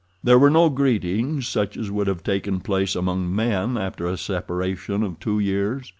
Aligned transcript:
There 0.23 0.39
were 0.39 0.49
no 0.49 0.69
greetings 0.71 1.47
such 1.47 1.77
as 1.77 1.91
would 1.91 2.07
have 2.07 2.23
taken 2.23 2.59
place 2.61 2.95
among 2.95 3.35
men 3.35 3.77
after 3.77 4.07
a 4.07 4.17
separation 4.17 5.03
of 5.03 5.19
two 5.19 5.37
years. 5.37 5.89